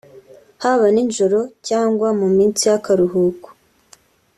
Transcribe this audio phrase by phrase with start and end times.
[0.63, 3.47] haba ninjoro cyangwa mu minsi y’akaruhuko